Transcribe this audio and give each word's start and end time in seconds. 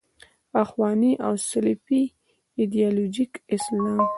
اخواني 0.63 1.11
او 1.25 1.33
سلفي 1.49 2.01
ایدیالوژیک 2.59 3.31
اسلام. 3.55 4.01